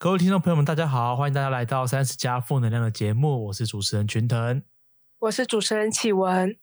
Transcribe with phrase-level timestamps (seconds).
[0.00, 4.62] 各位听众朋友们，大家好，欢迎大家来到三十加负能量的节目，我是主持人群腾，
[5.18, 6.56] 我是主持人启文。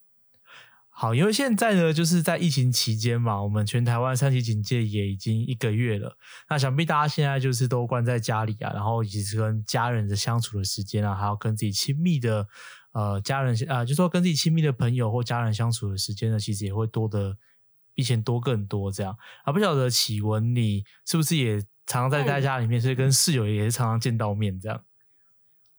[0.89, 6.17] 好，因为现在呢，就是在疫情期间嘛，我们全台湾三级警戒也已经一个月了。
[6.49, 12.47] 那想必大家现在就是都关在家里啊，然后以及跟家人的相处的时间啊，还有跟自己亲密的
[12.93, 17.37] 呃家人啊，就说跟自己亲密的朋友或家人相处的时间呢，其实也会多的
[17.93, 19.15] 比以前多更多这样。
[19.43, 24.83] 啊，不晓得启文你是不是也常常在在家里面，所以跟室友也是常常见到面这样。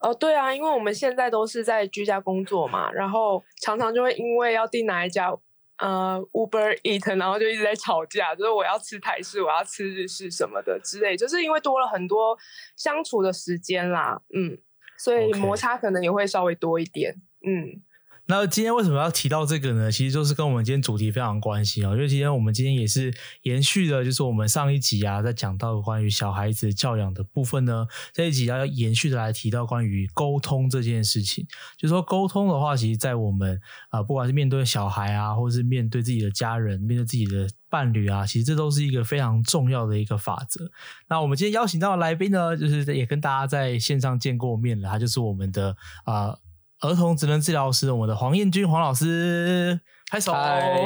[0.01, 5.31] 哦，对啊，因为我们现在都是在居家工作嘛，然后常常就会因为要订哪一家
[5.79, 12.37] 呃 Uber Eat，然后就一直在吵架，就是我要吃台式，我要吃日式什么的之类，就是因为多了很多
[12.77, 14.59] 相处的时间啦，嗯，
[14.97, 17.15] 所以摩擦可能也会稍微多一点，
[17.47, 17.83] 嗯。
[18.31, 19.91] 那今天为什么要提到这个呢？
[19.91, 21.93] 其实就是跟我们今天主题非常关系哦。
[21.95, 23.11] 因为今天我们今天也是
[23.45, 31.47] 延续的，就是我们上一集啊，在讲到关于小孩子教养的部分呢，这一集要延续的来提到关于沟通这件事情。
[31.79, 33.59] 就说沟通的话，其实，在我们
[33.89, 40.71] 啊，不管是面对小孩啊，或者是面对自己的家人、面对自己的伴侣啊，其实这都是一个非常重要的一个法则。
[41.09, 45.75] 那我们今天邀请到的来宾呢，就是也跟大家在线上见过面了，他就是我们的
[46.05, 46.37] 啊。
[46.81, 49.81] 儿童职能治疗师，我们的黄彦君黄老师，
[50.13, 50.33] 拍手。
[50.33, 50.81] 嗨，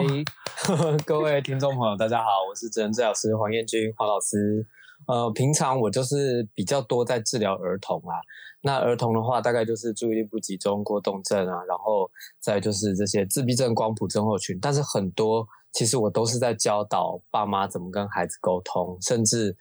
[1.04, 4.66] 各位听众朋友，大家好，我是职能治疗师黄彦君黄老师。
[5.06, 8.16] 呃，平常我就是比较多在治疗儿童啊。
[8.62, 14.58] 那儿童的话，大概就是注意力不集中、过动症啊，然后再就是这些自闭症、光谱症候群。
[14.62, 19.54] 但是很多其实我都是在教导爸妈怎么跟孩子沟通，甚至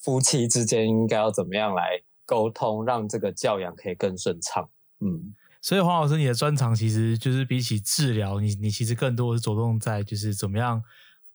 [0.00, 4.68] 夫妻之间应该要怎么样来沟通，让这个教养可以更顺畅。
[4.98, 5.32] 嗯。
[5.66, 10.80] 所以黄老师，你的专长其实就是比起治疗，你你其实更多是着重在就是怎么样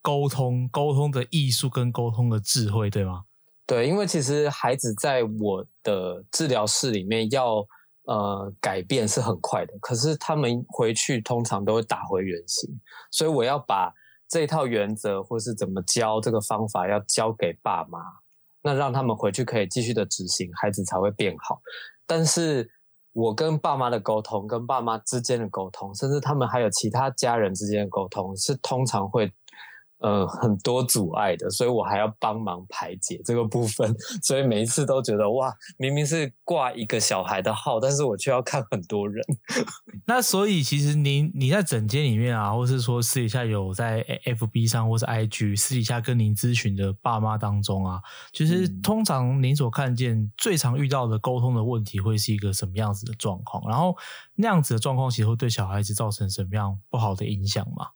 [0.01, 3.25] 沟通、沟通的艺术跟沟通的智慧，对吗？
[3.67, 7.57] 对，因为其实孩子在我的治疗室里面要
[8.05, 12.69] 呃改变是很快的，可是他们回去通常都会打回原形，
[13.11, 13.93] 所以我要把
[14.29, 17.99] 这套原则或是怎么教这个方法要交给爸妈，
[18.63, 21.61] 那让他们回去可以继续的执行，孩子才会变好。
[22.07, 22.71] 但是。
[23.13, 29.31] 我跟爸妈的沟通，跟爸妈之间的沟通，甚至他们还有其他家人之间的沟通，是通常会。
[30.01, 39.23] 呃，很多阻碍的，所以我还要帮忙排解这个部分， 所以每一次都觉得哇，明明是挂一个小孩的号，但是我却要看很多人。
[40.07, 48.01] 那所以其实您你在整间里面啊，或是说私底下有在 FB 上或是 IG 私底下跟您咨询的爸妈当中啊，
[48.33, 53.63] 其实通常您所看见最常遇到的沟通的问题会是一个什么样子的状况？
[53.69, 53.95] 然后
[54.35, 57.89] 那样子的状况其实会对小孩子造成什么样不好的影响吗？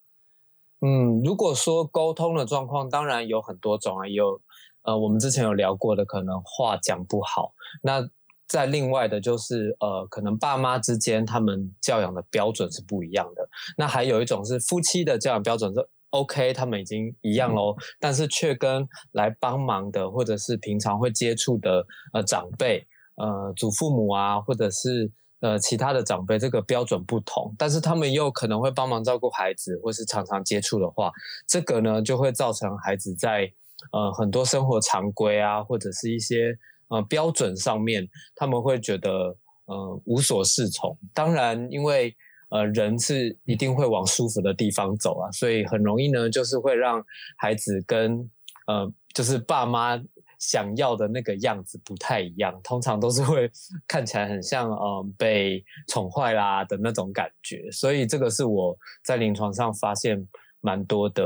[0.81, 4.39] 嗯，如果说沟通的状况，当然有很多种啊，有
[4.83, 7.53] 呃，我们之前有聊过的，可能话讲不好。
[7.81, 8.07] 那
[8.47, 13.49] 在另外的，就是呃，可能爸妈之间他们教养的标准是不一样的。
[13.77, 25.11] 那还有一种是夫妻的教养标准是 OK，他们已经一样喽，但是却跟来帮忙的或者是平常会接触的呃长辈、呃祖父母啊，或者是。
[25.41, 31.11] 呃，其他的长辈这个标准不同，但是他们又可能会帮忙照顾孩子，或是常常接触的话，
[31.45, 33.51] 这个呢就会造成孩子在
[33.91, 36.57] 呃很多生活常规啊，或者是一些
[36.87, 40.97] 呃标准上面，他们会觉得呃无所适从。
[41.13, 42.15] 当然，因为
[42.49, 47.03] 呃人是一定会往舒服的地方走啊，所以很容易呢就是会让
[47.37, 48.31] 孩子跟
[48.67, 50.01] 呃就是爸妈。
[50.39, 53.49] 想要的那个样子不太一样，通常都是会
[53.87, 60.27] 看起来很像嗯被宠坏啦的那种感觉，所以这个是我在临床上发现
[60.61, 61.23] 蛮多的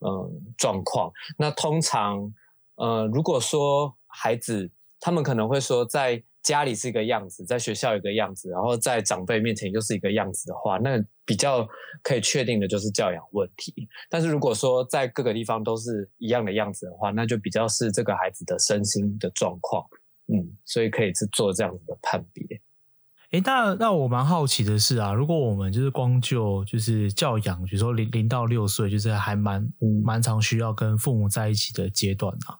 [0.00, 1.10] 嗯状况。
[1.38, 2.32] 那通常
[2.76, 6.22] 呃如果说孩子他们可能会说在。
[6.46, 11.66] 家里是一个样子，在学校一个样子，然后在长辈面前又是一个样子的话，那比较
[12.04, 13.88] 可以确定的就是教养问题。
[14.08, 19.84] 但是如果说在各个地方都是一样的样子的话，那就比较是这个孩子的身心的状况。
[20.28, 22.44] 嗯，所以可以是做这样子的判别。
[23.32, 29.68] 哎，那那我蛮好奇的是啊，如果我们就是光就就是教养，比如说零零到六岁，就是还蛮
[30.04, 32.54] 蛮常需要跟父母在一起的阶段啊。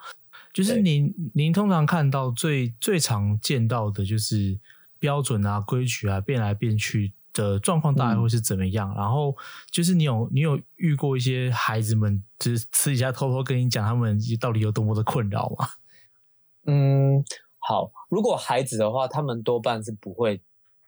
[0.57, 4.59] 就是您，您通常看到最最常见到的，就是
[4.99, 8.95] 标准啊、规矩啊变来变去的状况，大概会是怎么样？
[8.95, 9.37] 然后
[9.71, 15.69] 就是你有你有遇过一些孩子们，就是私底下偷偷跟你讲他们到底有多么的困扰吗？
[16.65, 17.23] 嗯，
[17.59, 20.41] 好，如果孩子的话，他们多半是不会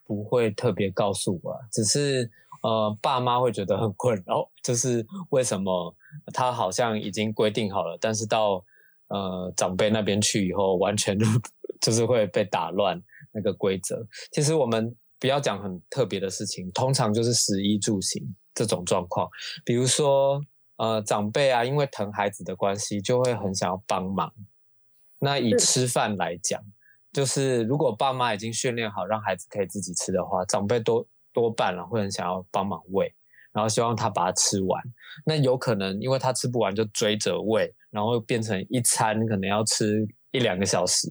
[0.03, 2.31] 不会特别告诉我，只是
[2.63, 5.95] 呃，爸妈会觉得很困扰，就是为什么
[6.33, 8.65] 他好像已经规定好了，但是到
[9.09, 11.27] 呃，长辈那边去以后，完全就
[11.81, 13.01] 就是会被打乱
[13.33, 14.07] 那个规则。
[14.33, 18.23] 其实我们不要讲很特别的事情，通常就是食衣住行
[18.55, 19.29] 这种状况，
[19.65, 20.41] 比如说
[20.77, 24.33] 呃长辈啊，因为疼孩子的关系，就会很想要帮忙。
[25.19, 26.63] 那以吃饭来讲，
[27.13, 33.13] 就是如果爸妈已经训练好让孩子可以自己吃的话，长辈多多半了会很想要帮忙喂，
[33.53, 34.83] 然后希望他把它吃完。
[35.25, 41.09] 那有可能因为他吃不完就追着喂，然后变成一餐可能要吃一两个小时。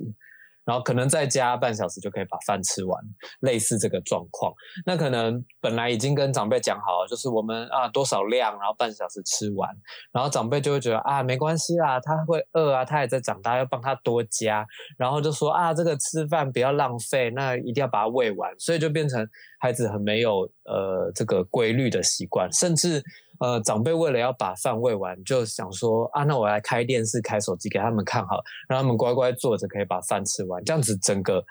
[0.68, 3.02] 然后可能再加半小时就可以把饭吃完，
[3.40, 4.54] 类似这个状况。
[4.86, 9.74] 那可能本来已经跟长辈讲好了，就是我们啊多少量，然后半小时吃完。
[10.12, 14.68] 然后长辈就会觉得啊没关系啦，他会饿啊，他也在长大，要帮他多加。
[14.98, 18.54] 然后就说啊这个吃饭不要浪费，那一定要把它喂完。
[18.60, 19.25] 所以就变成
[19.60, 23.02] 孩子很没有呃这个规律的习惯，甚至。
[23.39, 30.63] 呃，长辈为了要把饭喂完，就想说啊，那我来开电视、开手机给他们看好，让他们乖乖坐着，可以把饭吃完。
[30.63, 31.44] 这样子整个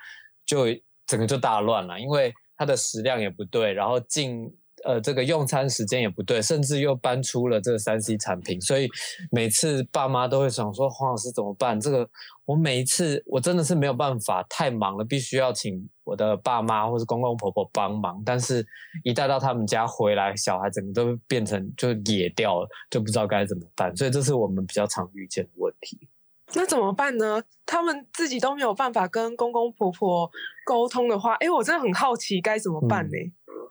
[0.44, 0.66] 就
[1.06, 4.50] 整个就大乱了，因为他的食量也不对，然后进。
[4.84, 8.88] 呃，这个用餐时间也不对，甚至又搬出了这个三 C 产品，所以
[9.30, 12.08] 每次爸妈都会想说：“黄老师怎么办？”这个
[12.44, 18.22] 我每一次我真的是没有办法，太忙了，必须要请我的爸妈或是公公婆婆帮忙。
[18.24, 18.64] 但是，
[19.02, 23.96] 一带到他们家回来，小孩整个都变成就野掉了，就不知道该怎么办。
[23.96, 26.08] 所以，这是我们比较常遇见的问题。
[26.54, 27.42] 那怎么办呢？
[27.64, 30.30] 他们自己都没有办法跟公公婆婆
[30.64, 33.16] 沟通的话，哎，我真的很好奇该怎么办呢？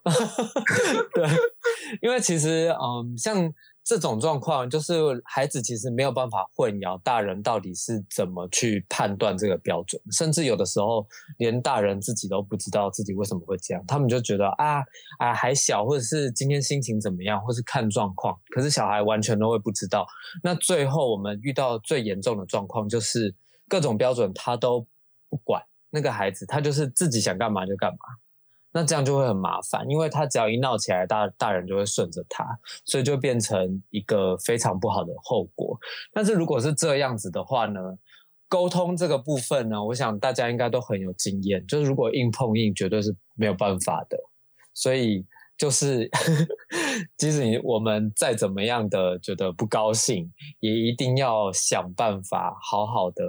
[1.14, 1.28] 对，
[2.02, 3.52] 因为其实，嗯，像
[3.84, 4.94] 这种状况，就是
[5.26, 11.08] 孩子其实没有办法混淆大人到底是怎么去判断这个标准，甚至有的时候
[11.40, 14.84] 连大人自己都不知道自己为什么会这样，他们就觉得啊
[15.18, 20.06] 啊还小，或者是今天心情怎么样，或是看状况，可是小孩完全都会不知道。
[20.44, 23.34] 那最后我们遇到最严重的状况，就是
[23.68, 24.82] 各种标准他都
[25.30, 27.98] 不管，那个孩子他就是自己想干嘛就干嘛。
[28.78, 32.46] 那这样就会很麻烦，因为他只要一闹起来，大大人就会顺着他，
[32.84, 35.80] 所以就变成一个非常不好的后果。
[36.12, 37.80] 但是如果是这样子的话呢，
[38.50, 44.18] 沟通这个部分呢，我想大家应该都很有经验，就是如果硬碰硬，绝对是没有办法的。
[44.74, 45.26] 所以
[45.58, 46.10] 就是，
[47.16, 50.30] 即使你我们再怎么样的觉得不高兴，
[50.60, 53.24] 也一定要想办法好好的。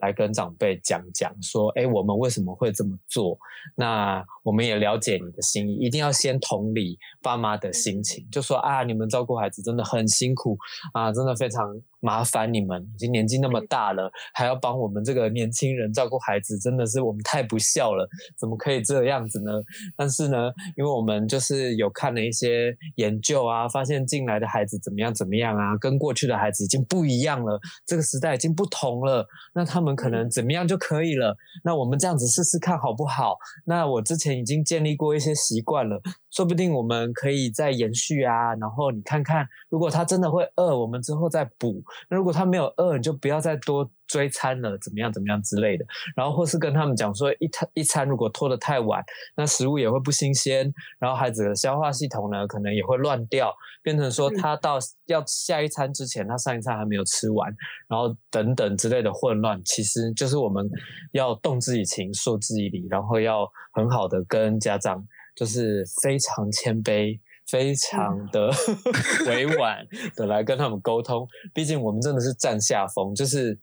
[0.00, 3.38] 来跟长辈讲讲，说，哎，我们为什么会这么做？
[3.76, 10.58] 那我们也了解你的心意，一定要先同理爸妈的心情，就说啊，你们照顾孩子真的很辛苦
[10.92, 11.80] 啊，真的非常。
[12.00, 18.08] 麻烦你们，已经年纪那么大了，还要帮我们这个年轻人照顾孩子，真的是我们太不孝了，
[18.38, 19.52] 怎么可以这样子呢？
[19.96, 31.36] 但是呢，因为我们就是有看了一些研究啊，发现进来的孩子怎么样怎么样啊，跟过去的孩子已经不一样了，这个时代已经不同了，那他们可能怎么样就可以了？
[31.62, 33.36] 那我们这样子试试看好不好？
[33.66, 36.00] 那我之前已经建立过一些习惯了。
[36.30, 43.90] 说不定我们可以再延续啊，然后你看看，如果他真的会饿，我们之后再补；那如果他没有饿，你就不要再多。
[44.10, 45.12] 追餐了，怎么样？
[45.12, 49.00] 怎么样之类的，然后或是跟他们讲说，一餐一餐如果拖得太晚，
[49.36, 53.54] 那食物也会不新鲜，然后孩子的消化系统呢，可能也会乱掉，
[53.84, 57.54] 变成说他到要下一餐之前，他上一餐还没有吃完，
[57.86, 60.68] 然后等等之类的混乱，其实就是我们
[61.12, 67.16] 要动之以情，说之以理，然后要很好的跟家长，就是非常谦卑。
[67.50, 68.50] 非常的
[69.26, 73.58] 委婉的来跟他们沟通，毕竟我们真的是占下风，就是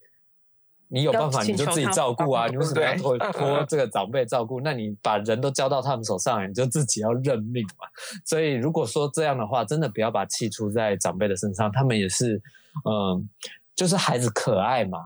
[0.90, 4.62] 你有办法你就自己照顾啊，你为什么要托托 这个长辈照顾？
[4.62, 7.88] 那你把人都交到他们手上，你就自己要认命嘛。
[8.26, 12.42] 所以如果说这样的话，真的不要把气出在长辈的身上，他们也是，
[12.86, 13.28] 嗯，
[13.76, 15.00] 就是孩子可爱嘛。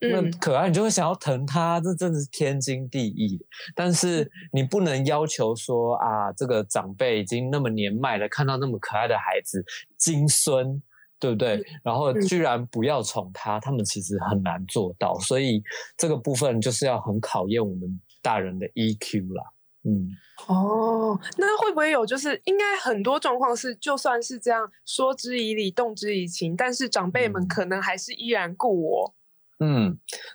[0.00, 3.38] 那可爱，你就会想要疼他，这真的是天经地义。
[3.74, 9.64] 但是 你不能要求说啊，这个长辈已经那么年迈了，看到那么可爱的孩子，
[9.96, 10.82] 金孙，
[11.18, 11.64] 对不对？
[11.82, 15.18] 然后居然不要宠他，他们其实很难做到。
[15.20, 15.62] 所以
[15.96, 19.42] 这个部分就是要很考验我们大人的 EQ 啦。
[19.86, 20.08] 嗯，
[20.48, 29.14] 哦，那会不会有就是应该很多状况是，就算是这样说之以理，动之以情，但是长辈们可能还是依然顾我。
[29.14, 29.23] 嗯，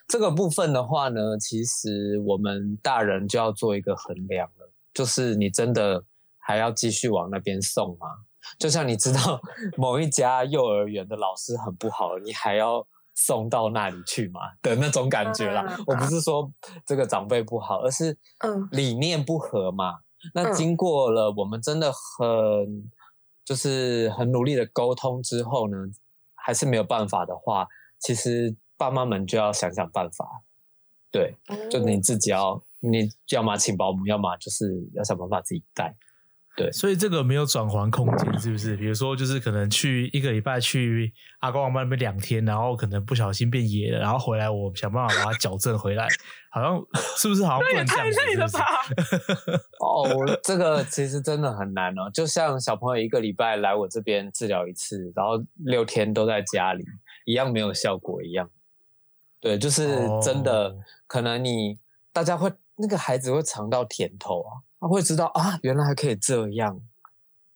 [0.08, 6.04] 这个部分的话呢，其实我们大人就要做一个衡量了，就是你真的
[6.38, 8.08] 还要继续往那边送吗？
[8.58, 9.40] 就像你知道
[9.78, 14.40] 某一家幼儿园的老师很不好，你还要送到那里去吗？
[14.64, 15.78] 的那种感觉啦。
[15.86, 16.52] 我不是说
[16.86, 18.18] 这个长辈不好，而是
[18.72, 20.00] 理念不合嘛。
[20.34, 22.90] 那经过了我们真的很
[23.46, 25.78] 就是很努力的沟通之后呢，
[26.34, 27.68] 还是没有办法的话，
[28.00, 28.56] 其实。
[28.80, 30.26] 爸妈们就要想想办法，
[31.12, 31.36] 对，
[31.70, 35.94] 就你自己要，你要么请保姆，要么就是要想办法自己带。
[36.58, 38.76] 对，所以这个没有转换空间，是不是？
[38.76, 46.06] 比如说，就是可能去一个礼拜去阿公阿妈那边两天，然后可能不小心变野了，然后回来我想办法把它矫正回来，
[46.52, 46.82] 好像
[47.16, 47.46] 是不是？
[47.46, 48.58] 好像不能这样子，是不是？
[49.80, 52.10] 哦，这个其实真的很难哦。
[52.14, 56.84] 就像小朋友一个礼拜来我这边治疗一次，然后六天都在家里，
[57.26, 58.50] 一样没有效果一样。
[59.40, 60.76] 对，就是真的，
[61.08, 61.80] 可能你
[62.12, 64.64] 大家会那个孩子会尝到甜头啊。
[64.82, 66.80] 他会知道啊，原来还可以这样，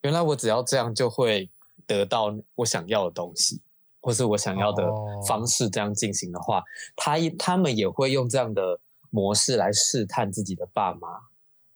[0.02, 1.50] 原来我只要这样就会
[1.86, 3.62] 得到我想要的东西，
[4.02, 4.86] 或是我想要的
[5.26, 6.62] 方式这样进行的话，
[6.94, 11.08] 他他们也会用这样的模式来试探自己的爸妈。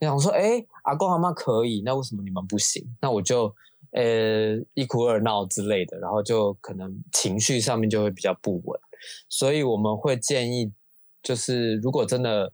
[0.01, 2.87] 你想说，哎，阿公阿妈可以，那为什么你们不行？
[3.01, 3.55] 那我就
[3.93, 8.81] 呃一哭二闹之类的，然后就可能情绪上面就会比较不稳。
[9.29, 10.73] 所以我们会建议，
[11.23, 12.53] 就是如果真的。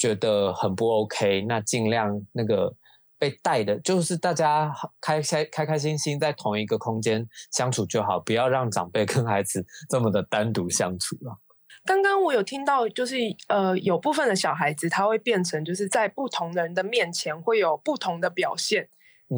[0.00, 2.72] 觉得很不 OK，那尽量那个
[3.18, 11.40] 被带的，就是大家开开开开心心在同一个空间相处就好，不要让长辈跟孩子这么的单独相处了。
[11.84, 13.16] 刚刚我有听到，就是
[13.48, 18.88] 呃，有部分的小孩子他会变成就是在不同人的面前会有不同的表现，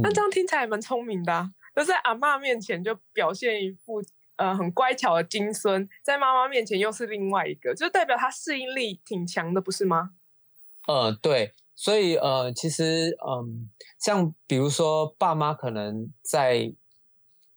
[0.03, 4.03] 那这样听起来蛮聪明的，就在阿妈面前就表现一副
[4.41, 10.13] 呃很乖巧的金孙，在妈妈面前又是另外一个，就代表他适应力挺强的，不是吗？
[10.89, 13.69] 呃，对，所以呃，其实嗯，
[13.99, 16.73] 像比如说爸妈可能在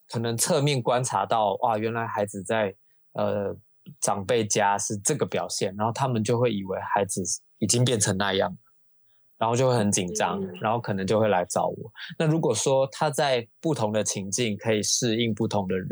[0.10, 2.75] 可能侧面观察到，哇，原来孩子在
[3.13, 3.56] 呃
[4.02, 7.24] 长辈家是这个表现，然后他们就会以为孩子
[7.60, 8.58] 已经变成那样，
[9.38, 11.92] 然后就会很紧张，然后可能就会来找我。
[12.20, 15.88] 那如果说他在不同的情境可以适应不同的人，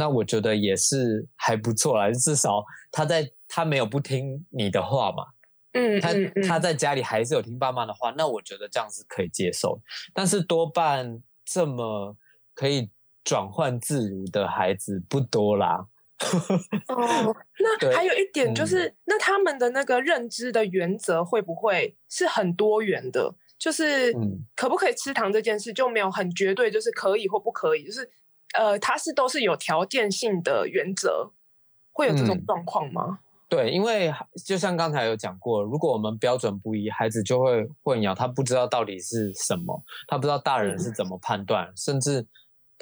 [0.00, 5.26] 那我觉得也是还不错啦，至少他在他没有不听你的话嘛。
[5.72, 6.08] 嗯，他
[6.48, 9.78] 他在家里还是有听爸妈的话，那我觉得这样是可以接受。
[10.14, 12.16] 但是多半这么
[12.54, 12.90] 可以
[13.22, 15.86] 转换自如的孩子不多啦。
[16.88, 23.34] 哦， 那还有一点就是，那他们的那个认知的原则会不会是很多元的？
[23.58, 24.10] 就是
[24.56, 28.10] 可不可以吃糖这件事就没有很绝对，就是可以或不可以，就是
[28.58, 31.30] 呃，他是都是有条件性的原则，
[31.92, 33.20] 会有这种状况吗？
[33.48, 34.14] 对，因为
[34.46, 42.24] 就像刚才有讲过，如果我们标准不一，孩子就会混淆，他不知道到底是什么，他不知道大人是怎么判断，甚至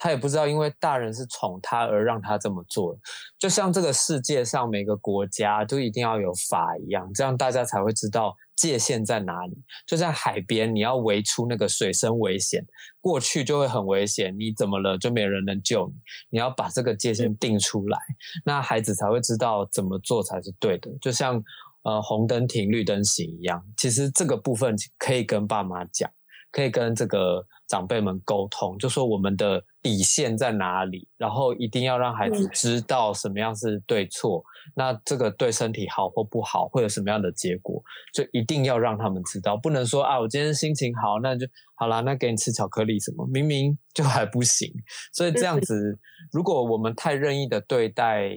[0.00, 2.96] 他也不知道，因为大人是宠他而让他这么做。
[3.38, 8.34] 就像这个世界上每个国家都一定要有法一样，这样大家才会知道。
[8.58, 9.56] 界限在哪里？
[9.86, 12.60] 就像海边，你要围出那个水深危险，
[13.00, 14.36] 过去就会很危险。
[14.36, 15.94] 你怎么了，就没人能救你。
[16.30, 17.96] 你要把这个界限定出来，
[18.44, 20.90] 那孩子才会知道怎么做才是对的。
[21.00, 21.40] 就像
[21.82, 23.64] 呃红灯停，绿灯行一样。
[23.76, 26.10] 其实这个部分可以跟爸妈讲，
[26.50, 34.42] 可以跟这个长辈们沟通，就说我们的底线在哪里，然后一定要让孩子知道什么样是对错。
[34.74, 37.82] 那这个对身体好或不好，会有什么样的结果？
[38.14, 43.26] 就一定要让他们知道，不能说啊，我今天心情好，那就好啦，那给你吃巧克力什么？
[43.26, 44.72] 明明 就还不行。
[45.12, 45.98] 所以这样子，
[46.32, 48.30] 如果我们太任意的对待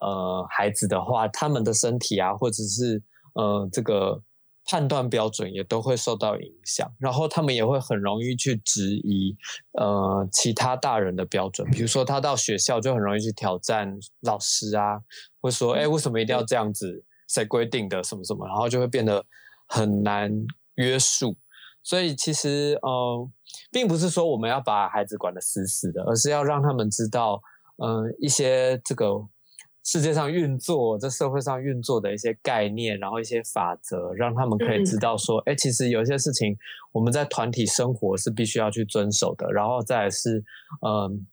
[0.00, 3.02] 呃孩子的话，他们的身体啊，或者是
[3.34, 4.22] 呃这个。
[4.64, 9.36] 判断标准也都会受到影响，然后他们也会很容易去质疑，
[9.72, 11.68] 呃，其他大人的标准。
[11.70, 15.00] 比如说，他到学校就很容易去挑战老师啊，
[15.40, 17.04] 会说：“哎，为什么一定要这样子？
[17.28, 18.02] 谁规定的？
[18.02, 19.24] 什么什么？”然后就会变得
[19.66, 20.30] 很难
[20.76, 21.36] 约束。
[21.82, 23.28] 所以，其实，呃，
[23.70, 27.42] 并不是说我们要把孩子管得死死的，而是要让他们知道，
[27.78, 29.26] 嗯，一些这个。
[29.84, 36.56] 世界上运作，在社会上运作的一些概念，然后一些法则，让他们可以知道说，哎，其实有些事情
[36.92, 39.50] 我们在团体生活是必须要去遵守的。
[39.52, 40.42] 然后再是，
[40.86, 41.26] 嗯，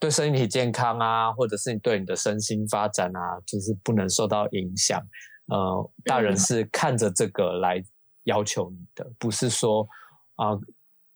[0.00, 5.00] 对身体健康啊，或者是你对你的身心发展啊，就是不能受到影响。
[5.46, 7.80] 呃，大人是看着这个来
[8.24, 9.86] 要求你的，不是说
[10.34, 10.58] 啊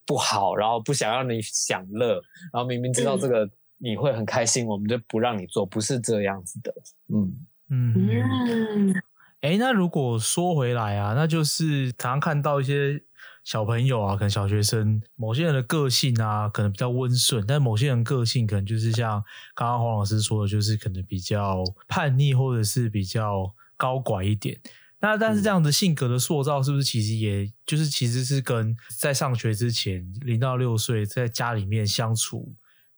[0.07, 2.21] 不好，然后不想让你享乐，
[2.53, 3.51] 然后明明知道这个。
[3.79, 6.75] 你会很开心，我们就不让你做，不是这样子的。
[7.09, 8.95] 嗯嗯，
[9.41, 13.03] 哎，那如果说回来啊，那就是常常看到一些
[13.45, 19.23] 小朋友啊，可能小学生，某些人的个性啊，可能比较温顺，但某些人个性可能就是像
[19.55, 24.59] 刚刚黄老师说的，就是可能比较叛逆，或者是比较高拐一点。
[25.01, 32.55] 那但是这样的性格的塑造，是不是其实也就是其实是跟在上学之前零到六岁在家里面相处？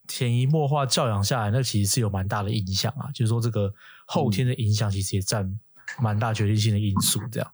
[0.07, 3.09] 潜移默化教养下来，那其实是有蛮大的影响啊。
[3.13, 3.73] 就是说，这个
[4.05, 5.59] 后天的影响其实也占
[5.99, 7.19] 蛮大决定性的因素。
[7.31, 7.51] 这样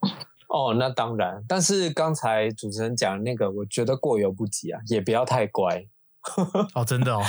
[0.50, 1.44] 哦，那当然。
[1.48, 5.86] 但是刚才主持人讲那个，我觉得过犹不及啊，也不要太乖。
[6.74, 7.24] 哦，真的哦，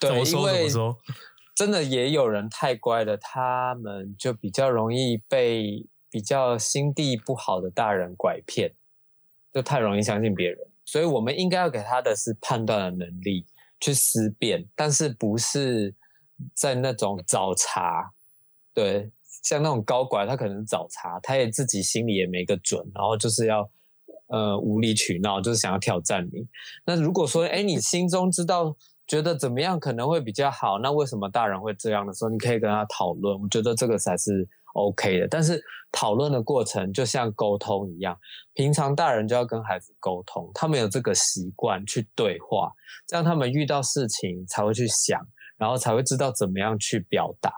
[0.00, 0.96] 对，因为说
[1.54, 8.72] 真的也有人太乖了，他们就比较容易被比较心地不好的大人拐骗，
[9.52, 10.58] 就太容易相信别人。
[10.86, 13.44] 所以我们应该要给他的是判断的能力，
[13.80, 15.94] 去思辨，但是不是
[16.54, 18.12] 在那种找茬。
[18.72, 19.10] 对，
[19.42, 23.68] 像那种高管，他可能找茬，他也自己心里也没个准，然后就是要
[24.28, 26.46] 呃无理取闹，就是想要挑战你。
[26.84, 33.40] 那如果说，哎，你心中知道觉得怎么样可能会比较好，那为什么大人会这样的时候，你可以跟他讨论。
[33.40, 34.48] 我觉得这个才是。
[34.74, 35.62] OK 的，但是
[35.92, 38.16] 讨论的过程就像沟通一样，
[38.54, 42.72] 平常大人就要跟孩子沟通，他们有这个习惯去对话，
[43.08, 45.20] 这样他们遇到事情才会去想，
[45.58, 47.52] 然后才会知道怎么样去表达。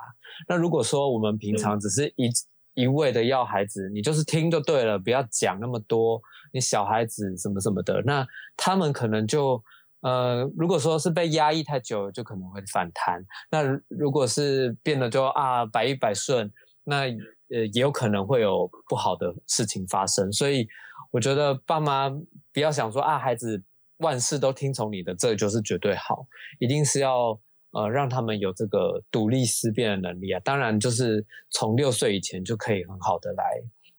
[0.48, 2.30] 那如果说我们平常只是一
[2.72, 6.18] 一味的要孩子，你就是听就对了，不要讲那么多，
[6.54, 8.26] 你小孩子什么什么的，那
[8.56, 9.62] 他们可能就
[10.00, 13.22] 呃，如果说是被压抑太久，就可能会反弹。
[13.50, 16.50] 那如果是变得就啊百依百顺。
[16.84, 17.04] 那
[17.50, 20.66] 呃也有可能会有不好的事情发生，所以
[21.10, 22.10] 我觉得爸妈
[22.52, 23.62] 不要想说啊，孩子
[23.98, 26.26] 万事都听从你的，这就是绝对好，
[26.58, 27.38] 一定是要
[27.72, 30.40] 呃让他们有这个独立思辨的能力啊。
[30.40, 33.44] 当然，就是从六岁以前就可以很好的来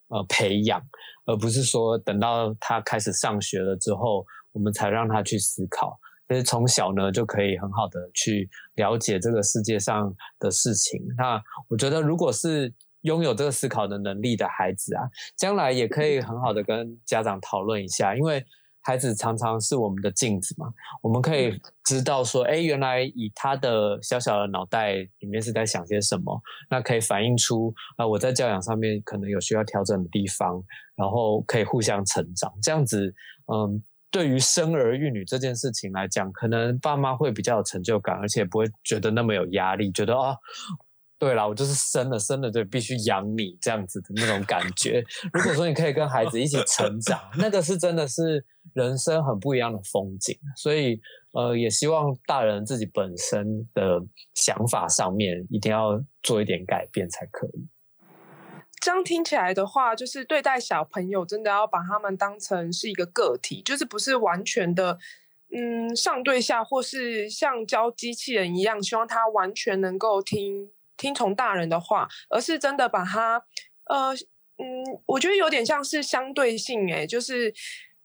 [0.09, 0.81] 呃培养，
[1.25, 5.99] 而不是说等到他开始上学了之后，我们才让他去思考。
[6.29, 11.01] 其实从小呢就可以很好的去了解这个世界上的事情。
[11.17, 15.03] 那我觉得，如果是拥有这个思考的能力的孩子啊，
[15.35, 18.43] 将来也可以很好的跟家长讨论一下，因为
[18.81, 20.73] 孩子常常是我们的镜子嘛。
[21.01, 30.63] 我们可以知道说，哎，原来以他的小小的脑袋里面是在想些什么，那可以反映出啊，我在教养上面可能有需要调整的地方，
[30.95, 32.51] 然后可以互相成长。
[32.61, 33.13] 这样子，
[33.53, 33.83] 嗯。
[34.13, 40.37] 对于生儿育女这件事情来讲，可能爸妈会比较有成就感，而且不会觉得那么有压力，觉得哦，
[41.17, 45.03] 对了，我就是生了，生了就必须养你这样子的那种感觉。
[45.33, 50.37] 如果说你可以跟孩子一起成长，那个是真的是人生很不一样的风景。
[50.57, 51.01] 所以，
[51.33, 53.99] 呃，也希望大人自己本身的
[54.35, 57.67] 想法上面一定要做一点改变才可以。
[58.83, 64.99] 这样听起来的话，就是对待小朋友，真的要把他们当成是一个个体，就是不是完全的，
[65.55, 73.41] 嗯，上对下，或是像教机器人一样，希望他完全能够听听从大人的话，而是真的把他，
[73.85, 74.13] 呃，
[74.57, 77.53] 嗯，我觉得有点像是相对性，诶，就是，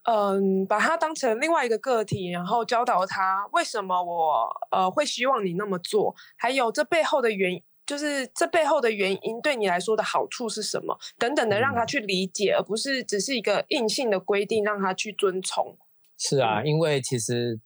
[0.05, 7.65] 嗯，把他当成另外一个个体，然后教导他为什么我，呃，会希望你那么做，还有这背后的原因。
[7.89, 10.95] 就是这背后的原因对你来说的好处是什么？
[11.19, 15.79] 等等的，让他去理解，而不是只是一个硬性的规定让他去遵从。
[16.19, 17.59] 是啊，因为其实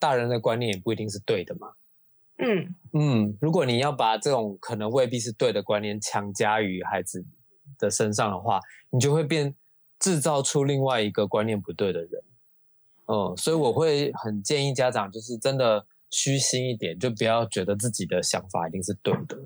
[0.00, 1.74] 大人的观念也不一定是对的嘛。
[2.38, 7.24] 嗯嗯，如果你要把这种可能未必是对的观念强加于孩子
[7.78, 8.58] 的身上的话，
[8.90, 9.54] 你就会变
[10.00, 12.22] 制造出另外一个观念不对的人。
[13.06, 19.38] 嗯，所以我会很建议家长，就是真的虚心一点，就不要觉得自己的想法一定是对的。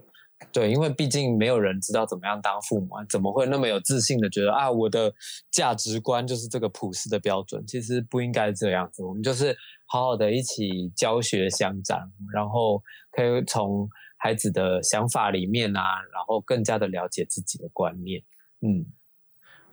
[0.52, 5.12] 对，因为毕竟没有人知道怎么样当父母，怎么会那么有自信的觉得啊，我的
[5.50, 7.64] 价值观就是这个普世的标准？
[7.66, 15.80] 其实不应该这样子，我们就是好好的一起教学相长，然后可以从孩子的想法里面啊，
[16.12, 18.22] 然后更加的了解自己的观念，
[18.60, 18.86] 嗯。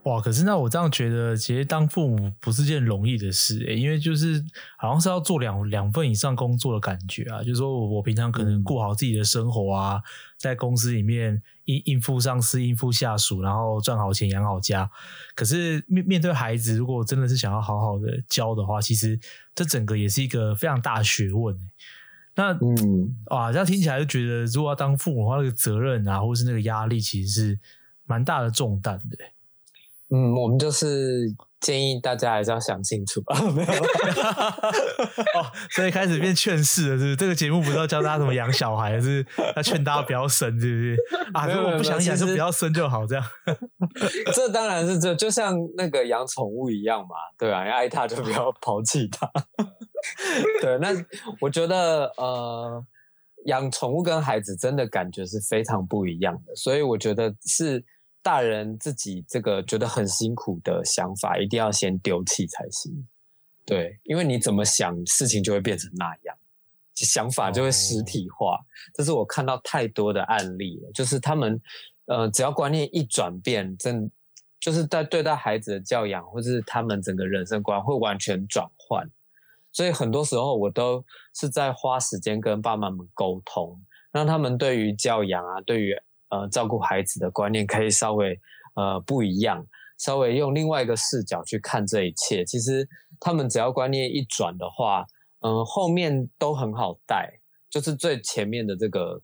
[0.03, 4.43] 哇，可是那我这样觉得，其实当父母不是件容易的事诶，因为就是
[4.77, 7.43] 好像是要做两两份以上工作的感觉啊。
[7.43, 10.01] 就是说我平常可能过好自己的生活啊，
[10.37, 14.89] 在公司里面应应付上司、应付下属，然后赚好钱养好家。
[15.35, 19.19] 可是面面对孩子，如果真的是想要好好的教的话，其实
[19.53, 21.55] 这整个也是一个非常大的学问。
[22.35, 27.59] 那嗯，哇，这样听起来就觉得，如果要当父母的话，那个责任啊，或是那个压力，其实是
[28.07, 29.17] 蛮大的重担的。
[30.13, 33.67] 嗯，我们就是建议大家还是要想清楚吧， 没有
[35.39, 37.15] 哦，所以开始变劝世了，是不是？
[37.15, 40.97] 这个节目不是要教大家怎么养小孩，是要劝大家不要生，是不是？
[41.33, 43.23] 啊，如果不想养就不要生就好，这样。
[44.35, 49.31] 这当然是这，就像那个养宠物一样嘛，对啊，爱它就不要抛弃它。
[50.61, 50.89] 对，那
[51.39, 52.85] 我觉得呃，
[53.45, 57.85] 养宠物跟孩子真的感觉是非常不一样的，所以我觉得是。
[58.23, 63.07] 大人自己这个觉得很辛苦的想法，一定要先丢弃才行。
[63.65, 66.35] 对，因为你怎么想，事情就会变成那样，
[66.95, 68.59] 想法就会实体化。
[68.93, 71.61] 这是我看到太多的案例了，就是他们
[72.05, 74.11] 呃，只要观念一转变，真
[74.59, 79.09] 就是在对待孩子的教养，或是他们整个人生观会完全转换。
[79.71, 83.81] 所以很多时候我都是在花时间跟爸妈们沟通，
[84.11, 85.95] 让他们对于教养啊，对于
[86.31, 88.39] 呃照顾孩子的观念可以稍微
[88.75, 89.63] 呃不一样，
[89.99, 92.43] 稍微用另外一个视角去看这一切。
[92.43, 92.87] 其实
[93.19, 95.05] 他们只要观念一转的话，
[95.41, 97.29] 嗯，后面都很好带，
[97.69, 99.21] 就是最前面的这个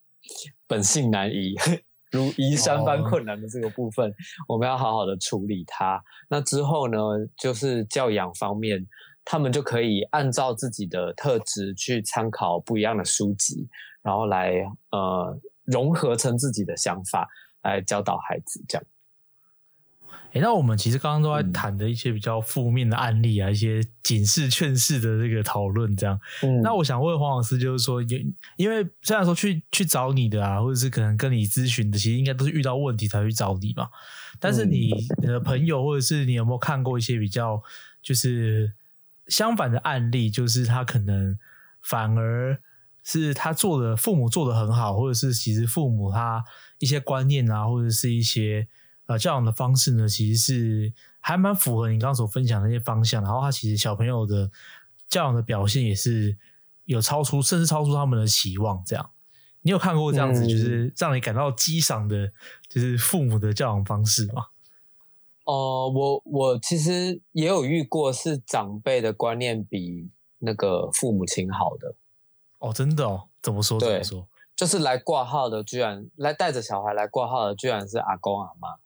[0.67, 1.55] 本性难移。
[2.09, 4.09] 如移山般困难的这个部分，
[4.47, 6.01] 我们要好好的处理它。
[6.29, 6.97] 那之后呢，
[7.37, 8.87] 就是教养方面，
[9.25, 13.67] 他们就可以按照自己的特质去参考不一样的书籍，
[14.01, 14.53] 然后来
[14.91, 15.37] 呃
[15.67, 17.29] 融合成自己的想法
[17.61, 18.83] 来教导孩子，这样。
[20.33, 26.19] 哎，那我们其实刚刚都在谈的一些比较负面的案例啊，一些警示劝示的这个讨论，这样。
[26.43, 33.89] 嗯，那我想问黄老师，就是说，因因为虽然说去去找你的啊，或者是可能跟你咨询的，其实应该都是遇到问题才去找你嘛。
[34.37, 37.63] 但是你的朋友，或者是你有没有看过一些比较
[38.01, 38.73] 就是
[39.27, 41.39] 相反的案例，就是他可能
[41.81, 42.61] 反而
[43.07, 46.43] 是他做的父母做的很好，或者是其实父母他
[46.79, 48.67] 一些观念啊，或者是一些。
[49.07, 53.23] 呃，教养的方式呢，其实是还蛮符合你刚刚所分享的那些方向。
[53.23, 54.51] 然后，他其实小朋友的
[55.07, 56.37] 教养的表现也是
[56.83, 58.83] 有超出，甚至超出他们的期望。
[58.85, 59.11] 这样，
[59.61, 62.33] 你有看过这样子，就是让你感到激赏的，
[62.67, 64.47] 就是父母的教养方式吗？
[65.45, 71.95] 哦，我我其实也有遇过，是长辈的观念比那个父母亲好的。
[72.59, 73.29] 哦，真的哦？
[73.41, 73.79] 怎么说？
[73.79, 74.27] 怎么说？
[74.55, 78.77] 就是来挂号的，居然来带着小孩来挂号的，居然是阿公阿妈。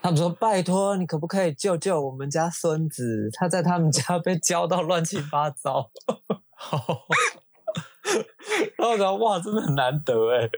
[0.00, 3.30] 他们说：“拜托，你可不可以救救我们家孙子？
[3.32, 5.90] 他在他们家被教到乱七八糟。
[8.78, 10.48] ”然后我讲：“哇，真的很难得哎。”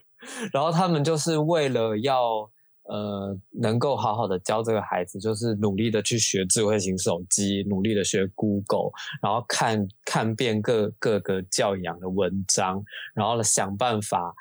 [0.53, 2.51] 然后他们就是为了要
[2.91, 8.91] 呃，能够好好的教这个孩子，就是努力的去学智慧型手机，努力的学 Google，
[9.23, 14.35] 然后看看遍各各个教养的文章，然后呢想办法，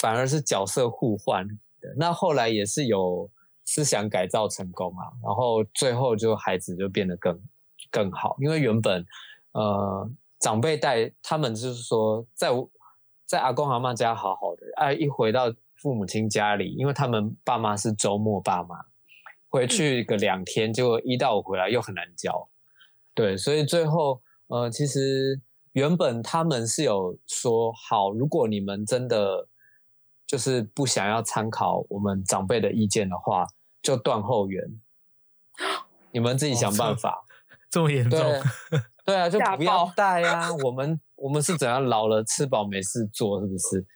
[0.00, 1.94] 反而是角色互换的。
[1.98, 3.30] 那后来也是有。
[3.68, 7.36] 思想改造成功啊，然后最后就孩子就变得更
[7.90, 9.04] 更好，因为原本
[9.50, 12.48] 呃长辈带他们就是说在
[13.26, 18.76] 在阿公阿妈家好好的，哎一回到父母亲家里，因为他们爸妈是周末爸妈，
[19.48, 22.48] 回去个两天结果一到我回来又很难教，
[23.14, 25.40] 对，所以最后呃其实
[25.72, 29.48] 原本他们是有说好，如果你们真的
[30.26, 33.46] 就是不想要参考我们长辈的意见的话。
[33.82, 34.80] 就断后援，
[36.10, 37.24] 你们自己想办法。
[37.70, 38.18] 这么严重？
[39.04, 40.52] 对啊，就不要带啊。
[40.64, 43.86] 我们我们是怎样老了吃饱没事做，是不是？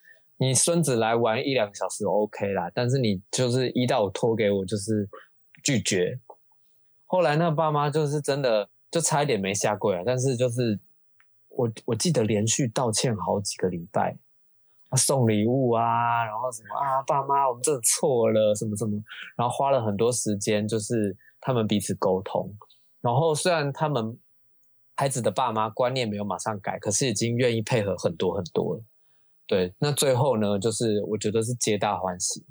[0.41, 5.07] 你孙子来玩一两个小时 OK 啦，但是你就是一到五拖给我，就是
[5.63, 6.19] 拒绝。
[7.05, 10.79] 后来那爸妈就是真的就差一点没下跪啊，但是就是
[11.49, 14.17] 我我记得连续道歉好几个礼拜。
[14.97, 18.99] 送礼物啊，然后什么啊，爸妈，我们真的错了，什么什么，
[19.37, 22.51] 然后花了很多时间，就是他们彼此沟通。
[22.99, 24.17] 然后虽然他们
[24.97, 28.83] 孩子的爸妈观念没有马上改，可是已经愿意配合很多很多了。
[29.51, 32.45] 对，那最后呢，就是我觉得是皆大欢喜。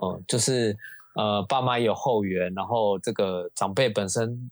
[0.00, 0.76] 嗯，就是
[1.16, 4.48] 呃，爸妈也有后援，然后这个长辈本身。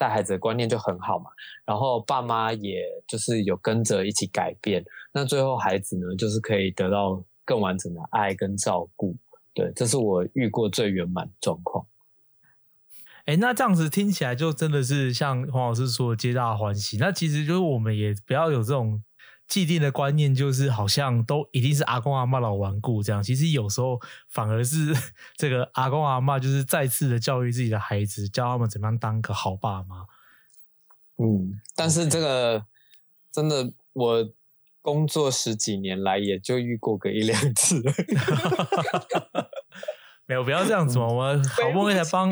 [0.00, 1.28] 带孩子的观念就很好嘛，
[1.64, 9.16] 然后爸妈也就是有跟着一起改变，那最后孩子呢，就是可以得到更完整的爱跟照顾。
[9.52, 11.84] 对，这是我遇过最圆满的状况。
[13.24, 16.96] 哎，那这样子听起来就真的是像黄老师说的皆大欢喜。
[16.98, 19.02] 那其实就是我们也不要有这种。
[19.48, 24.94] 既定的观念就是好像都一定是阿公阿妈老顽固这样，其实有时候反而是
[25.36, 30.06] 这个阿公阿妈就是再次的教育自己的孩子，教他们怎么样当个好爸妈。
[31.16, 32.66] 嗯，但是这个
[33.32, 34.30] 真的我
[34.82, 37.82] 工作十几年来也就遇过个一两次。
[40.28, 41.06] 没有，不要这样子嘛！
[41.06, 42.30] 我们好不容易才帮，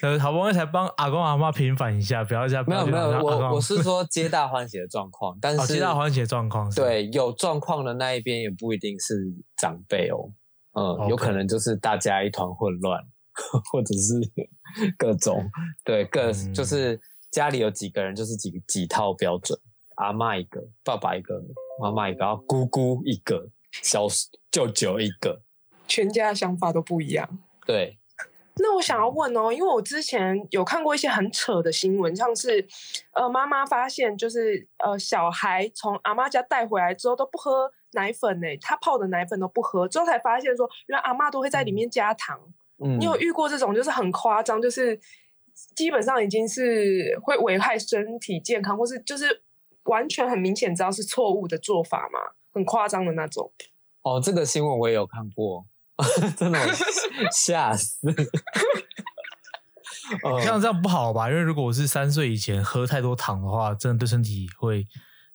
[0.00, 2.64] 呃， 好不容易才帮阿公阿妈平反一下，不要这样。
[2.66, 9.14] 没有没有，我我是说皆大欢喜的状况， 但是皆大欢喜的状况，对，有状况的那一边也不一定是
[9.58, 10.32] 长辈哦，
[10.72, 12.98] 嗯，有可能就是大家一团混乱，
[13.70, 14.14] 或者是
[14.96, 15.46] 各种
[15.84, 16.98] 对各就是
[17.30, 19.58] 家里有几个人就是几几套标准，
[19.96, 21.34] 阿妈一个，爸爸一个，
[21.78, 23.50] 妈妈一个，然后姑姑一个，
[23.82, 24.06] 小
[24.50, 25.42] 舅舅一个。
[25.86, 27.38] 全家的想法都不一样。
[27.66, 27.98] 对，
[28.58, 32.66] 那我想要问哦，因为我之前有看过一些很扯的新闻，像是
[33.12, 42.38] 呃妈妈发现就是呃小孩从阿妈家带回来之后都不喝奶粉呢、他泡的奶粉都不喝，之后才发现说，原来阿妈都会在里面加糖。
[42.84, 45.00] 嗯你有遇过这种就是很夸张，就是
[45.74, 49.42] 基本上已经是会危害身体健康，或是就是
[49.84, 52.20] 完全很明显知道是错误的做法吗？
[52.52, 53.50] 很夸张的那种。
[54.02, 55.64] 哦，这个新闻我也有看过，
[56.36, 56.66] 真的我
[57.32, 57.98] 吓死。
[60.22, 61.28] 呃像这样不好吧？
[61.28, 64.86] 因为如果我是三岁以前喝太多糖的话，真的对身体会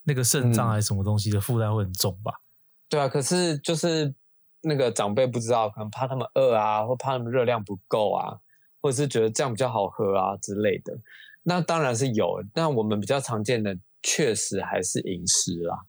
[0.04, 2.40] 那个肾脏嗯还是什么东西的负担会很重吧？
[2.88, 4.14] 对啊，可是就是
[4.62, 8.38] 那个长辈不知道，可能怕他们饿啊，或怕他们热量不够啊，
[8.80, 10.98] 或者是觉得这样比较好喝啊之类的。
[11.42, 15.80] 那当然是有，但我们比较常见的确实还是饮食啦，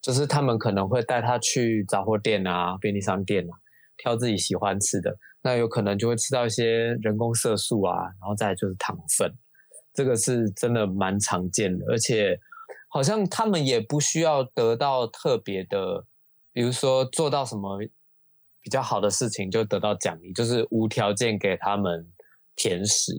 [0.00, 3.58] 就是他们可能会带他去杂货店啊、便利商店啊，
[3.96, 9.32] 挑自己喜欢吃的，那有可能就会吃到一些人工色素啊，然后再就是糖分，
[9.92, 12.38] 这个是真的蛮常见的，而且
[12.88, 16.06] 好像他们也不需要得到特别的，
[16.52, 17.80] 比如说做到什么
[18.60, 22.10] 比较好的事情就得到奖励，就是无条件给他们
[22.54, 23.12] 甜食。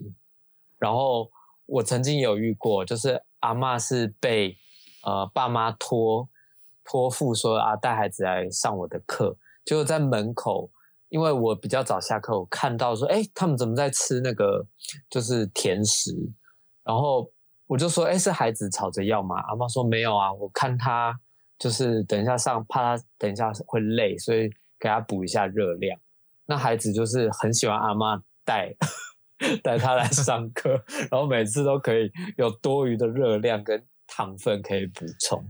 [0.78, 1.32] 然后
[1.66, 4.58] 我曾经有遇过，就是阿嬷是被
[5.04, 6.28] 呃爸妈托
[6.84, 9.38] 托付说啊带孩子来上我的课，
[9.68, 10.72] 就在门口，
[11.10, 14.66] 因为我比较早下课，我看到说，哎，他们怎么在吃那个
[15.10, 16.16] 就是甜食？
[16.86, 17.30] 然后
[17.66, 19.36] 我就说，哎，是孩子吵着要吗？
[19.50, 21.14] 阿妈说没有啊，我看他
[21.60, 24.50] 就是等一下上，怕他等一下会累，所以
[24.80, 26.00] 给他补一下热量。
[26.46, 28.74] 那孩子就是很喜欢阿妈带
[29.62, 35.46] 带他来上课，然后每次都可以有多余的热量跟糖分可以补充。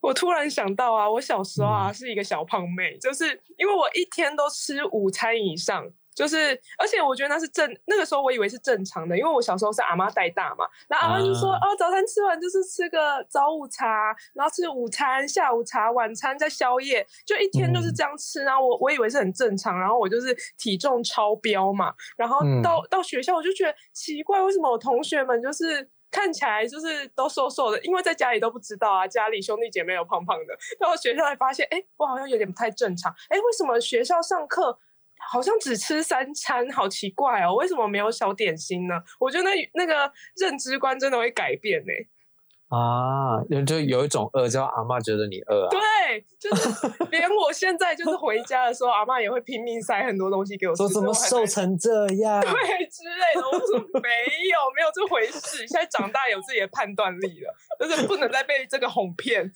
[0.00, 5.84] 我突然想到啊，我小时候啊、嗯是一个小胖妹，就是因为我一天都吃午餐以上，
[6.14, 18.44] 就是而且我觉得那是正那个时候我以为是正常的，因为我小时候是阿妈带大嘛，然后阿妈就说、啊哦早餐吃完就是吃个早午茶，然后吃午餐、下午茶、晚餐再宵夜，就一天就是这样吃。
[18.44, 25.90] 然后我我以为是很正常，然后我就是体重超标嘛，然后嗯到、到学校我就觉得奇怪，为什么我同学们就是。
[26.10, 34.78] 看起来就是都瘦瘦的，因为在家里都不知道啊，家里兄弟姐妹有胖胖的，到学校才发现，哎，我好像有点不太正常，哎，为什么学校上课
[35.18, 38.94] 好像只吃三餐，好奇怪哦，为什么没有小点心呢？
[39.18, 41.92] 我觉得那那个认知观真的会改变呢、
[42.68, 52.40] 啊，就就有一种饿，叫阿妈觉得你饿啊，对， 就是连我现在就是回家的时候，阿妈也会拼命塞很多东西给我吃，说怎么瘦成这样？
[52.42, 52.50] 对
[52.86, 54.08] 之类的，我说没
[54.52, 55.66] 有，没有这回事。
[55.66, 59.50] 现在长大有自己的判断力了，就是不能再被这个哄骗。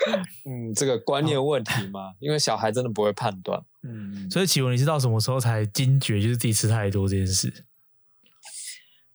[0.44, 3.62] 嗯，这个观念问题嘛，因为小孩真的不会判断。
[3.82, 7.52] 嗯，所以启文，你是到什么时候才惊觉就是自己吃太多这件事？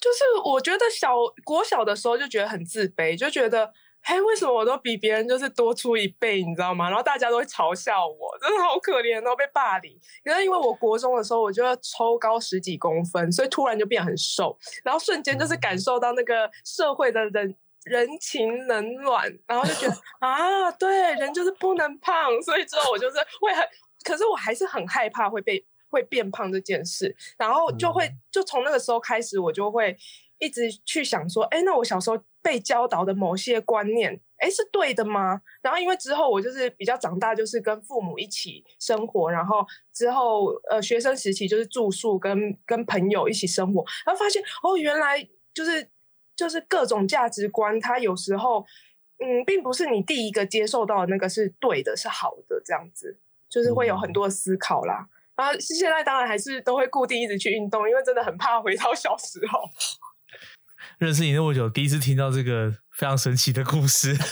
[0.05, 3.73] 就是我觉得小国小的时候就觉得很自卑，就觉得。
[4.07, 6.87] 嘿，为什么我都比别人就是多出一倍，你知道吗？
[6.87, 9.99] 然后大家都会嘲笑我，真的好可怜哦，被霸凌。
[10.23, 23.67] 可是因为我国中的时候，我就要抽高十几公分，所以突然就变很瘦，然后瞬间就是感受到那个社会的人人情冷暖，然后就觉得 啊，对，人就是不能胖，所以之后我就是会很，
[24.03, 25.65] 可是我还是很害怕会被
[25.95, 29.95] 会变胖这件事，然后就会就从那个时候开始，我就会
[30.39, 35.41] 一直去想说，哎，那我小时候被教导的某些观念，哎，是对的吗？
[35.61, 45.89] 然后因为之后我就是比较长大，就是跟父母一起生活，然后之后呃学生时期就是住宿跟跟朋友一起生活，然后发现哦，原来就是
[46.35, 48.65] 就是各种价值观，它有时候
[49.19, 54.93] 嗯，并不是你第一个接受到的那个是对的，是好的，这样子就是会有很多思考啦。
[54.93, 59.59] 然后现在当然还是都会固定一直去运动，因为真的很怕回到小时候。
[60.99, 64.15] 认识你那么久，第一次听到这个非常神奇的故事。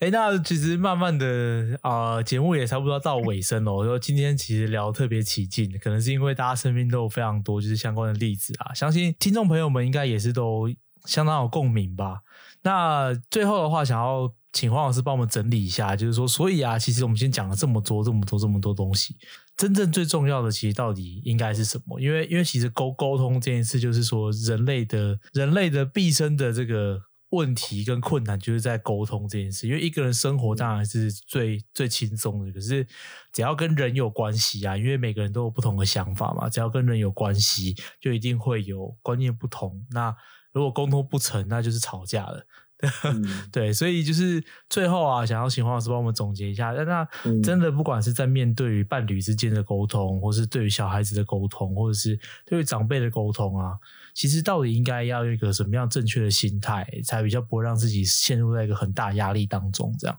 [0.00, 3.72] 哎、那其实慢慢的啊，节、目也差不多到尾声了。
[3.72, 10.68] 我说今天其实聊得特别起劲，可能是因为大家身边都有非常多就是相关的例子啊，相信听众朋友们应该也是都
[11.04, 12.22] 相当有共鸣吧。
[12.62, 19.16] 那最后的话，想要请黄老师帮我们整理一下，就是说，所以啊，其实我们今天讲了这么多、这么多、这么多东西，
[19.56, 21.98] 真正最重要的，其实到底应该是什么？
[21.98, 29.66] 因为，因为其实沟沟通这件事，就是说人类的人类的毕生的这个问题跟困难，就是在沟通这件事。
[29.66, 32.86] 因为一个人生活当然是最最轻松的，可是
[33.32, 39.82] 只要跟人有关系啊，因为每个人都有不同的想法嘛，只要跟人有关系，就一定会有观念不同。
[39.92, 40.14] 那
[40.52, 42.44] 如果沟通不成，那就是吵架了。
[43.52, 46.72] 对，所以就是最后啊，想要请黄老师帮我们总结一下。
[46.72, 47.08] 那那
[47.42, 53.78] 真的不管是在面对于伴侣之间的沟通，或是对于小孩子的沟通，或者是对于长辈的沟通啊，
[54.14, 59.94] 其实到底应该要有一个什么样正确的心态，才比较不会让自己陷入在一个很大压力当中？
[59.98, 60.18] 这样。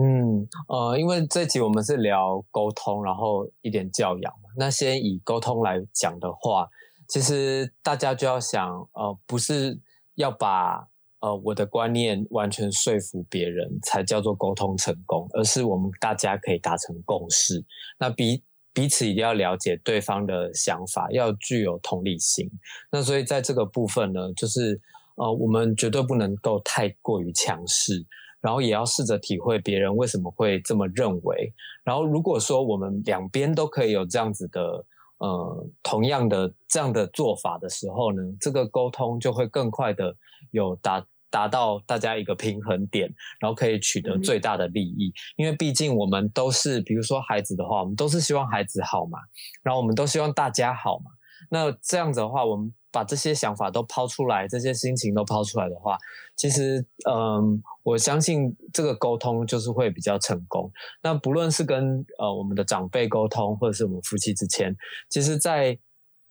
[0.00, 4.50] 嗯呃，因为这集我们是聊沟通，然后一点教养嘛。
[4.56, 6.68] 那先以沟通来讲的话，
[7.08, 9.80] 其实大家就要想，呃，不是
[10.14, 10.86] 要把
[11.20, 17.64] 呃我的观念完全说服别人才叫做沟通成功，而是我们大家可以达成共识。
[17.98, 22.48] 那彼彼此一定要了解对方的想法，要具有同理心。
[22.92, 24.80] 那所以在这个部分呢，就是
[25.16, 28.06] 呃，我们绝对不能够太过于强势。
[28.40, 31.52] 然后也要试着体会别人为什么会这么认为。
[31.82, 34.86] 然后如果说我们两边都可以有这样子的
[35.18, 40.14] 呃同样的这样的做法的时候呢，这个沟通就会更快的
[40.50, 45.12] 有达达到大家一个平衡点，然后可以取得最大的利益。
[45.36, 49.18] 因为毕竟我们都是，比如说孩子的话，我们都是希望孩子好嘛，
[49.62, 51.10] 然后我们都希望大家好嘛。
[51.50, 52.72] 那这样子的话，我们。
[52.90, 55.98] 把这些想法都抛出来，这些心情都抛出来的话，
[56.36, 60.72] 其实，嗯，我相信这个沟通就是会比较成功。
[61.02, 64.74] 那不论是跟呃我们的长辈沟通，或者是我们夫妻之间，
[65.10, 65.78] 其实，在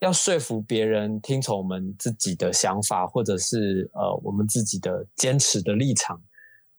[0.00, 6.22] 要说服别人听从我们自己的想法，或者是呃我们自己的坚持的立场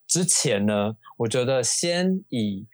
[0.06, 2.66] 之前呢，我觉得先以。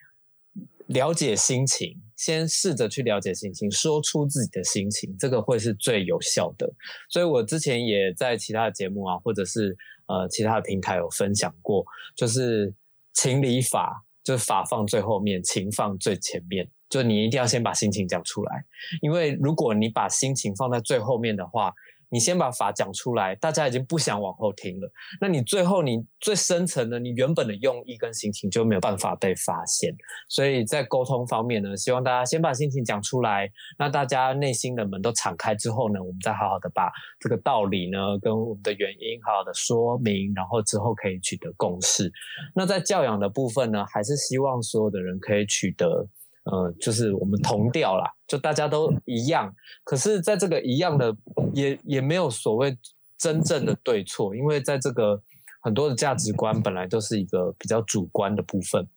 [0.87, 6.73] 了解心情，先试着去了解心情，说出自己的心情，这个会是最有效的。
[7.09, 11.85] 所以我之前也在其他的节目啊，或者是呃其他的平台有分享过，
[12.17, 12.73] 就是
[13.15, 18.65] 情理法，就是法放最后面，情放最前面，就你一定要先把心情讲出来，
[19.03, 21.73] 因为如果你把心情放在最后面的话。
[22.09, 24.91] 你先把法讲出来，大家已经不想往后听了。
[25.21, 29.93] 那你最后你最深层的，你原本的用意跟心情就没有办法被发现。
[30.29, 42.13] 所以在沟通方面呢，希望大家先把心情讲出来，那大家内心的门都敞开之后呢，我们再好好的把这个道理呢跟我们的原因好好的说明，然后之后可以取得共识。
[42.55, 46.09] 那在教养的部分呢，还是希望所有的人可以取得。
[46.51, 49.55] 呃，就是我们同调啦，就大家都一样。
[49.85, 51.15] 可是，在这个一样的，
[51.53, 52.79] 也也没有所谓
[53.19, 55.21] 真正的对错，因为在这个
[55.61, 58.89] 很多的价值观本来都是一个比较主观的部分。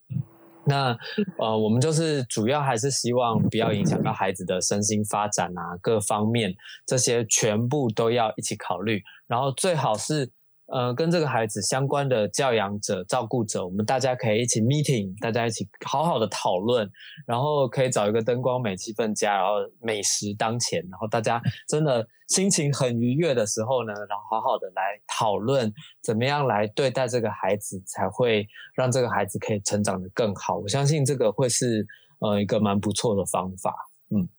[0.66, 0.98] 那
[1.40, 6.54] 呃，我们就是主要还是希望不要影响到孩子的身心发展啊，各方面
[6.86, 10.32] 这些全部都要一起考虑，然后最好是。
[10.72, 16.88] 呃，跟这个孩子相关的教养者、照顾者，我们大家可以一起 meeting，大家一起好好的讨论，
[17.26, 30.58] 然后可以找一个灯光美、气氛佳，然后美食当前，然后大家真的心情很愉悦的时候呢，然后好好的来讨论怎么样来对待这个孩子，才会让这个孩子可以成长的更好。
[30.58, 31.88] 我相信这个会是
[32.20, 33.74] 呃一个蛮不错的方法。
[34.12, 34.30] 嗯，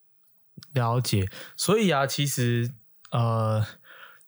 [0.74, 1.26] 了解。
[1.56, 2.70] 所以啊，其实
[3.10, 3.64] 呃。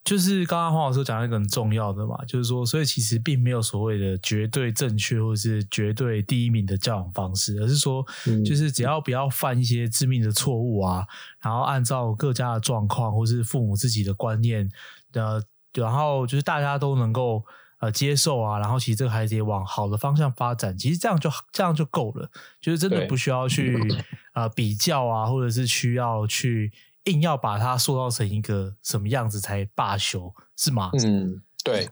[0.05, 8.05] 就是刚刚黄老师讲一个很重要的嘛，就是说，所以其实并没有所谓的绝对正确或者是绝对第一名的教养方式，而是说，
[8.45, 11.07] 就是只要不要犯一些致命的错误啊，
[11.41, 14.69] 然后按照各家的状况或是父母自己的观念
[15.13, 17.45] 的，然后就是大家都能够
[17.79, 22.29] 呃接受啊，然后其实这个孩子也往好的方向发展，其实这样就这样就够了，
[22.61, 23.79] 就是真的不需要去
[24.35, 26.73] 呃比较啊，或者是需要去。
[27.05, 30.91] 硬要把它塑造成一个什么样子才罢休是吗？
[30.95, 31.89] 嗯，对，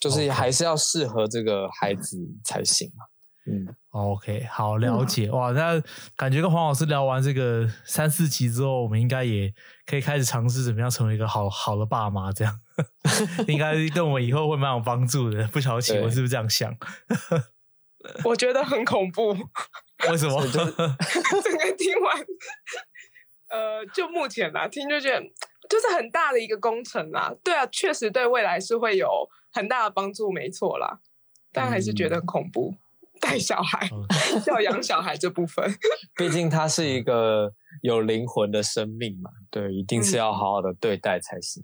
[0.00, 3.04] 就是还是要适合这个孩子才行嘛。
[3.46, 5.52] 嗯，OK，好了解哇。
[5.52, 5.78] 那
[6.16, 9.52] 感觉跟黄老师聊完这个三四集之后，我们应该也
[9.84, 12.58] 可以开始尝试怎么样成为一个好好的爸妈，这样
[13.46, 15.46] 应该对我们以后会蛮有帮助的。
[15.48, 16.74] 不晓得启文是不是这样想？
[18.24, 19.36] 我觉得很恐怖。
[20.08, 20.46] 为什么？
[20.48, 22.16] 整 个听完。
[23.54, 25.20] 呃，就目前来听就觉得
[25.70, 27.32] 就是很大的一个工程啦。
[27.44, 29.08] 对啊，确实对未来是会有
[29.52, 30.98] 很大的帮助，没错啦。
[31.52, 32.74] 但还是觉得很恐怖，
[33.20, 33.88] 带小孩、
[34.44, 35.72] 教养小孩这部分。
[36.18, 41.62] 毕竟他是一个有灵魂的生命嘛，对，一定是要好好的对待才行。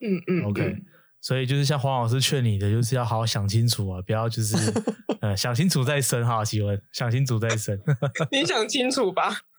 [0.00, 0.74] 嗯嗯，OK。
[1.20, 4.56] 所以就是像黄老师劝你的，就是要好好想清楚啊，不要就是
[5.20, 7.78] 呃想清楚再生哈，奇文想清楚再生。
[8.30, 9.36] 你想清楚吧，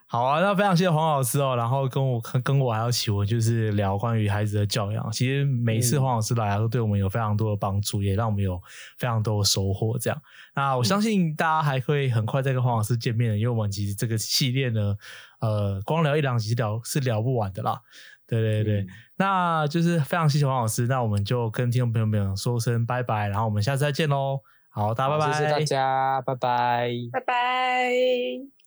[0.08, 5.12] 好啊，那非常谢谢黄老师哦，然后跟我跟我还有启文，就是聊关于孩子的教养。
[5.12, 8.58] 其实每一次黄老师来啊，都对我们有非常多的帮助，也让我们有
[8.98, 10.00] 非常多的收获。
[10.00, 10.22] 这样，
[10.56, 14.96] 那我相信大家还会很快再跟黄老师见面的，因为我们其实这个系列呢，
[15.42, 17.82] 呃，光聊一两集聊是聊不完的啦。
[18.26, 18.88] 对对对，嗯
[19.18, 24.40] 那就是非常谢谢黄老师，那我们就跟听众朋友们说声拜拜，然后我们下次再见喽。
[24.70, 26.90] 好，大家拜拜，谢谢大家，拜拜。
[27.12, 28.61] 拜拜。